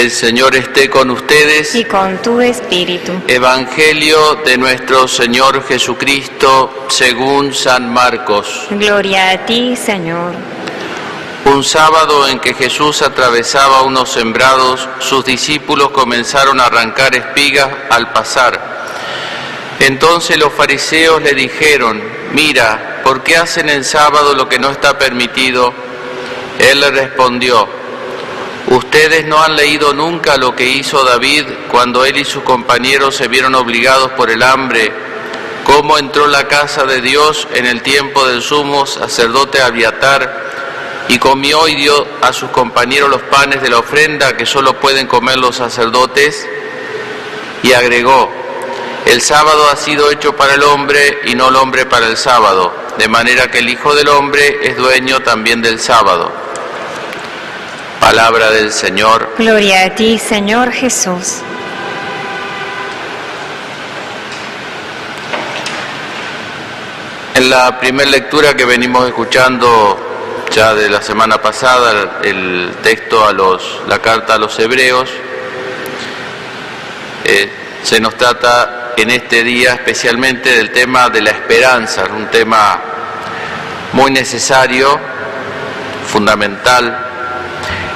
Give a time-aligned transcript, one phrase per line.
[0.00, 1.74] El Señor esté con ustedes.
[1.74, 3.12] y con tu espíritu.
[3.28, 8.66] Evangelio de nuestro Señor Jesucristo según San Marcos.
[8.70, 10.32] Gloria a ti, Señor.
[11.44, 18.10] Un sábado en que Jesús atravesaba unos sembrados, sus discípulos comenzaron a arrancar espigas al
[18.10, 18.58] pasar.
[19.80, 24.96] Entonces los fariseos le dijeron, mira, ¿por qué hacen en sábado lo que no está
[24.96, 25.74] permitido?
[26.58, 27.79] Él le respondió,
[28.68, 33.28] ustedes no han leído nunca lo que hizo David cuando él y sus compañeros se
[33.28, 34.92] vieron obligados por el hambre,
[35.64, 40.50] cómo entró en la casa de Dios en el tiempo del sumo sacerdote Abiatar
[41.08, 45.08] y comió y dio a sus compañeros los panes de la ofrenda que solo pueden
[45.08, 46.48] comer los sacerdotes,
[47.62, 48.30] y agregó,
[49.06, 52.72] el sábado ha sido hecho para el hombre y no el hombre para el sábado,
[52.96, 56.39] de manera que el Hijo del Hombre es dueño también del sábado.
[58.00, 59.34] Palabra del Señor.
[59.36, 61.42] Gloria a ti, Señor Jesús.
[67.34, 73.32] En la primera lectura que venimos escuchando ya de la semana pasada, el texto a
[73.32, 75.08] los, la carta a los hebreos,
[77.24, 82.80] eh, se nos trata en este día especialmente del tema de la esperanza, un tema
[83.92, 84.98] muy necesario,
[86.08, 87.09] fundamental,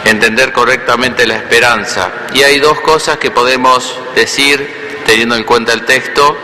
[0.04, 2.10] entender correctamente la esperanza.
[2.34, 6.36] Y hay dos cosas que podemos decir teniendo en cuenta el texto.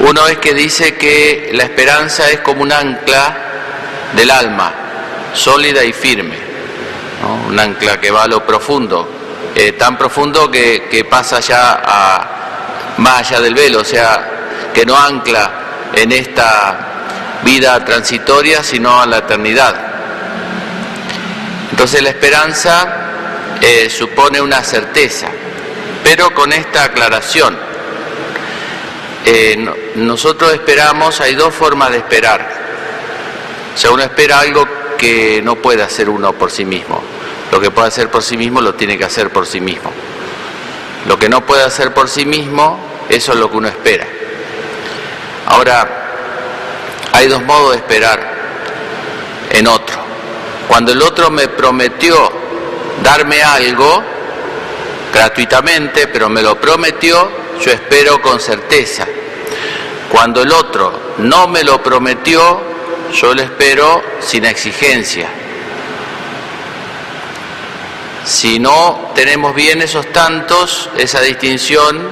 [0.00, 3.36] Uno es que dice que la esperanza es como un ancla
[4.14, 4.72] del alma,
[5.32, 6.36] sólida y firme,
[7.48, 9.08] un ancla que va a lo profundo,
[9.54, 14.84] eh, tan profundo que, que pasa ya a más allá del velo, o sea, que
[14.84, 15.50] no ancla
[15.94, 19.85] en esta vida transitoria, sino a la eternidad.
[21.76, 22.86] Entonces la esperanza
[23.60, 25.26] eh, supone una certeza,
[26.02, 27.54] pero con esta aclaración.
[29.26, 32.48] Eh, no- nosotros esperamos, hay dos formas de esperar.
[33.74, 37.02] O sea, uno espera algo que no puede hacer uno por sí mismo.
[37.52, 39.92] Lo que puede hacer por sí mismo lo tiene que hacer por sí mismo.
[41.06, 42.78] Lo que no puede hacer por sí mismo,
[43.10, 44.06] eso es lo que uno espera.
[45.48, 45.86] Ahora,
[47.12, 48.32] hay dos modos de esperar
[49.50, 50.05] en otro.
[50.68, 52.30] Cuando el otro me prometió
[53.02, 54.02] darme algo
[55.12, 59.06] gratuitamente, pero me lo prometió, yo espero con certeza.
[60.10, 62.60] Cuando el otro no me lo prometió,
[63.12, 65.28] yo lo espero sin exigencia.
[68.24, 72.08] Si no tenemos bien esos tantos, esa distinción,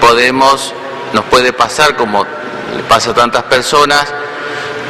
[0.00, 0.74] podemos,
[1.14, 2.24] nos puede pasar como
[2.76, 4.12] le pasa a tantas personas,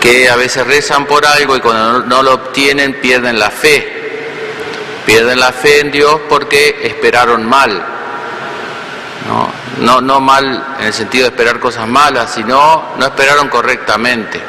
[0.04, 3.90] que a veces rezan por algo y cuando no, lo obtienen pierden la fe.
[5.06, 7.82] Pierden la fe en Dios porque esperaron mal.
[9.26, 14.42] No, no, no mal en el sentido de esperar cosas malas, sino no esperaron correctamente.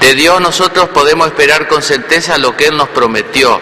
[0.00, 3.60] De Dios nosotros podemos esperar con certeza lo que Él nos prometió,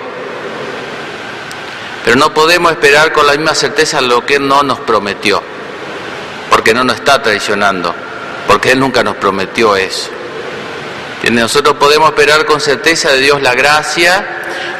[2.07, 5.43] pero no podemos esperar con la misma certeza lo que Él no nos prometió,
[6.49, 7.95] porque no nos está traicionando,
[8.47, 10.11] porque Él nunca nos prometió eso.
[11.31, 14.27] Nosotros podemos esperar con certeza de Dios la gracia,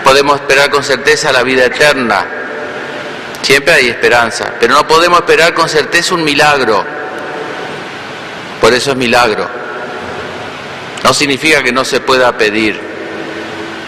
[0.03, 2.27] podemos esperar con certeza la vida eterna,
[3.43, 6.85] siempre hay esperanza, pero no podemos esperar con certeza un milagro,
[8.61, 9.49] por eso es milagro.
[11.03, 12.79] No significa que no se pueda pedir.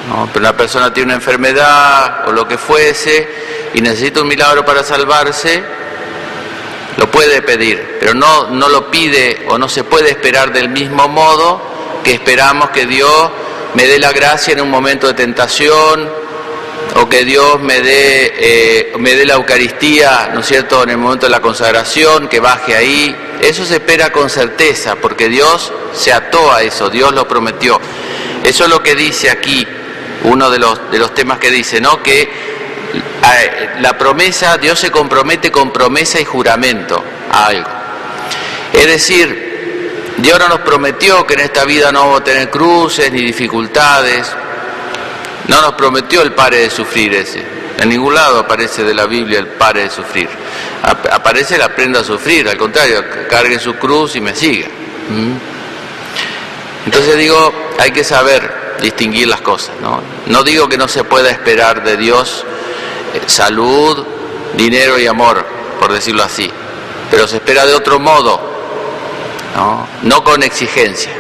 [0.09, 0.29] ¿no?
[0.33, 3.29] Pero una persona tiene una enfermedad o lo que fuese
[3.75, 5.63] y necesita un milagro para salvarse,
[6.97, 11.09] lo puede pedir, pero no, no lo pide o no se puede esperar del mismo
[11.09, 11.61] modo
[12.05, 13.31] que esperamos que Dios
[13.75, 16.11] me dé la gracia en un momento de tentación
[16.97, 20.99] o que Dios me dé, eh, me dé la Eucaristía, ¿no es cierto?, en el
[20.99, 23.17] momento de la consagración, que baje ahí.
[23.41, 27.81] Eso se espera con certeza, porque Dios se ató a eso, Dios lo prometió.
[28.45, 29.67] Eso es lo que dice aquí,
[30.25, 32.31] uno de los, de los temas que dice, ¿no?, que
[33.81, 37.69] la promesa, Dios se compromete con promesa y juramento a algo.
[38.73, 43.13] Es decir, Dios no nos prometió que en esta vida no vamos a tener cruces
[43.13, 44.29] ni dificultades,
[45.49, 47.45] no nos prometió el pare de sufrir ese.
[47.79, 50.29] En ningún lado aparece de la Biblia el pare de sufrir.
[50.83, 54.69] Ap- Aparece el aprenda a sufrir, al contrario, cargue su cruz y me siga.
[54.69, 55.33] ¿Mm?
[56.87, 59.75] Entonces digo, hay que saber distinguir las cosas.
[59.81, 62.45] No, no digo que no se pueda esperar de Dios
[63.27, 64.05] salud,
[64.57, 65.45] dinero y amor,
[65.79, 66.51] por decirlo así,
[67.11, 68.41] pero se espera de otro modo,
[69.57, 71.13] no, no con exigencia.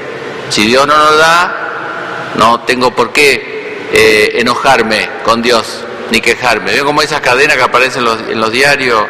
[0.48, 6.72] Si Dios no nos da, no tengo por qué eh, enojarme con Dios, ni quejarme.
[6.72, 9.04] Veo como esas cadenas que aparecen en los, en los diarios,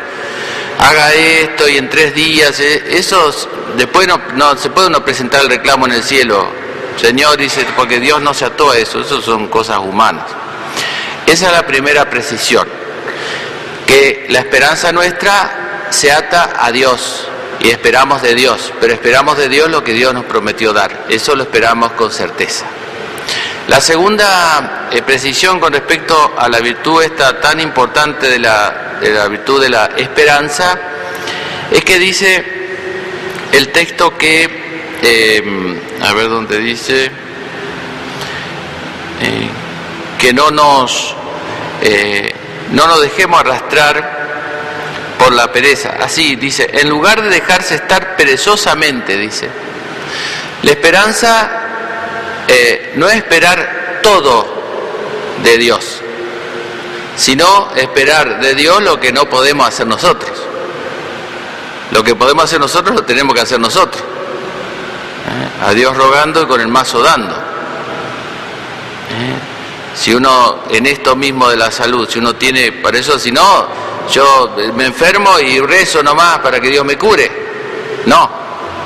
[0.78, 5.43] haga esto y en tres días, eh, esos, después no, no se puede uno presentar
[5.43, 6.46] el reclamo en el cielo.
[6.96, 10.41] Señor dice, porque Dios no se ató a eso, eso son cosas humanas.
[11.26, 12.69] Esa es la primera precisión,
[13.86, 17.26] que la esperanza nuestra se ata a Dios
[17.60, 21.34] y esperamos de Dios, pero esperamos de Dios lo que Dios nos prometió dar, eso
[21.34, 22.66] lo esperamos con certeza.
[23.69, 29.10] La segunda eh, precisión con respecto a la virtud esta tan importante de la, de
[29.10, 30.78] la virtud de la esperanza
[31.70, 32.44] es que dice
[33.52, 34.48] el texto que,
[35.02, 37.04] eh, a ver dónde dice,
[39.20, 39.50] eh,
[40.22, 41.16] que no nos,
[41.80, 42.32] eh,
[42.70, 44.22] no nos dejemos arrastrar
[45.19, 45.96] por la pereza.
[46.00, 49.50] Así dice, en lugar de dejarse estar perezosamente, dice,
[50.62, 51.50] la esperanza
[52.46, 54.62] eh, no es esperar todo
[55.42, 56.00] de Dios,
[57.16, 60.30] sino esperar de Dios lo que no podemos hacer nosotros.
[61.90, 64.00] Lo que podemos hacer nosotros lo tenemos que hacer nosotros.
[64.00, 65.66] ¿Eh?
[65.66, 67.34] A Dios rogando y con el mazo dando.
[69.94, 73.68] Si uno en esto mismo de la salud, si uno tiene, para eso si no,
[74.10, 77.30] yo me enfermo y rezo nomás para que Dios me cure.
[78.06, 78.30] No,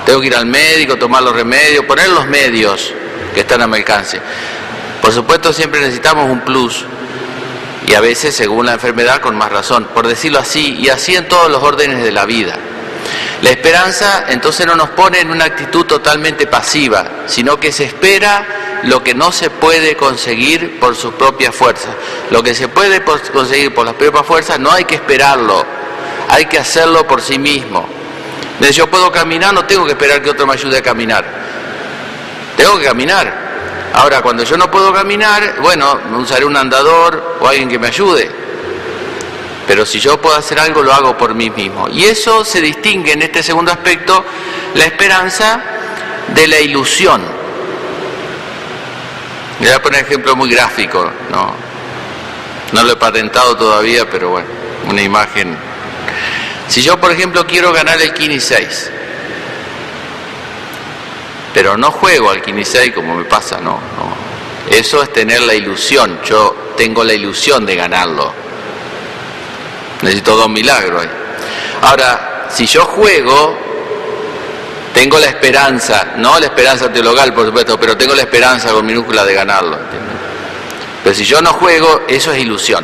[0.04, 2.92] tengo que ir al médico, tomar los remedios, poner los medios
[3.34, 4.20] que están a mi alcance.
[5.00, 6.84] Por supuesto siempre necesitamos un plus
[7.86, 11.28] y a veces según la enfermedad con más razón, por decirlo así, y así en
[11.28, 12.56] todos los órdenes de la vida.
[13.42, 18.46] La esperanza entonces no nos pone en una actitud totalmente pasiva, sino que se espera
[18.86, 21.94] lo que no se puede conseguir por sus propias fuerzas.
[22.30, 23.02] Lo que se puede
[23.32, 25.64] conseguir por las propias fuerzas no hay que esperarlo,
[26.28, 27.86] hay que hacerlo por sí mismo.
[28.72, 31.24] Yo puedo caminar, no tengo que esperar que otro me ayude a caminar.
[32.56, 33.46] Tengo que caminar.
[33.92, 38.30] Ahora, cuando yo no puedo caminar, bueno, usaré un andador o alguien que me ayude.
[39.66, 41.88] Pero si yo puedo hacer algo, lo hago por mí mismo.
[41.88, 44.24] Y eso se distingue en este segundo aspecto,
[44.74, 45.60] la esperanza
[46.28, 47.35] de la ilusión.
[49.60, 51.54] Le voy a poner un ejemplo muy gráfico, ¿no?
[52.72, 54.48] No lo he patentado todavía, pero bueno,
[54.88, 55.56] una imagen.
[56.68, 58.90] Si yo, por ejemplo, quiero ganar el Kini 6,
[61.54, 64.26] pero no juego al Kini 6 como me pasa, no, no.
[64.70, 68.32] Eso es tener la ilusión, yo tengo la ilusión de ganarlo.
[70.02, 71.10] Necesito dos milagros ahí.
[71.82, 73.65] Ahora, si yo juego,
[74.96, 79.26] tengo la esperanza, no la esperanza teologal, por supuesto, pero tengo la esperanza con minúscula
[79.26, 79.78] de ganarlo.
[81.04, 82.82] Pero si yo no juego, eso es ilusión.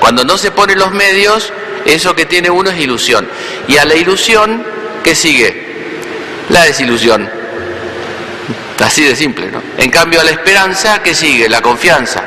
[0.00, 1.52] Cuando no se ponen los medios,
[1.84, 3.28] eso que tiene uno es ilusión.
[3.68, 4.66] Y a la ilusión,
[5.04, 5.54] ¿qué sigue?
[6.48, 7.30] La desilusión.
[8.80, 9.62] Así de simple, ¿no?
[9.78, 11.48] En cambio, a la esperanza, ¿qué sigue?
[11.48, 12.24] La confianza.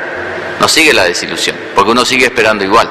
[0.58, 2.88] No sigue la desilusión, porque uno sigue esperando igual.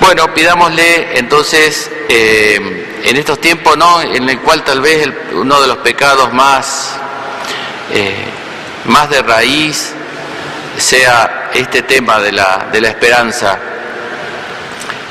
[0.00, 4.00] Bueno, pidámosle entonces eh, en estos tiempos, ¿no?
[4.02, 6.96] En el cual tal vez uno de los pecados más,
[7.92, 8.26] eh,
[8.86, 9.92] más de raíz
[10.76, 13.58] sea este tema de la, de la esperanza.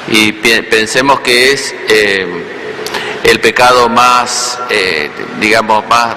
[0.09, 2.25] Y pensemos que es eh,
[3.23, 4.57] el pecado más,
[5.39, 6.15] digamos, más,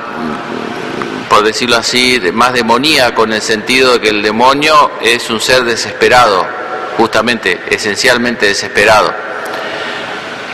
[1.29, 5.65] por decirlo así, más demoníaco en el sentido de que el demonio es un ser
[5.65, 6.47] desesperado
[6.97, 9.30] justamente, esencialmente desesperado.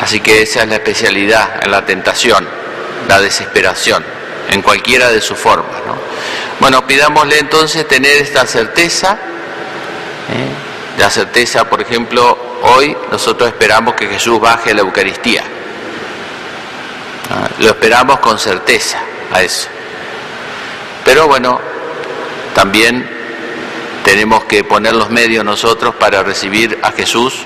[0.07, 2.47] Así que esa es la especialidad en la tentación,
[3.09, 4.05] la desesperación,
[4.53, 5.85] en cualquiera de sus formas.
[5.85, 5.97] ¿no?
[6.61, 9.19] Bueno, pidámosle entonces tener esta certeza,
[10.31, 11.01] ¿eh?
[11.01, 15.43] la certeza, por ejemplo, hoy nosotros esperamos que Jesús baje a la Eucaristía.
[17.59, 19.01] Lo esperamos con certeza
[19.33, 19.67] a eso.
[21.05, 21.61] Pero bueno,
[22.55, 23.11] también
[24.05, 27.45] tenemos que poner los medios nosotros para recibir a Jesús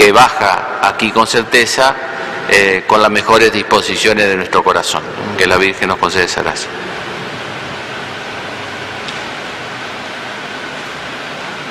[0.00, 1.94] que baja aquí con certeza
[2.48, 5.02] eh, con las mejores disposiciones de nuestro corazón.
[5.36, 6.70] Que la Virgen nos conceda esa gracia.